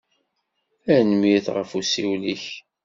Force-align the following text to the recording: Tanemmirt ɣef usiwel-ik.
Tanemmirt 0.83 1.47
ɣef 1.55 1.69
usiwel-ik. 1.79 2.45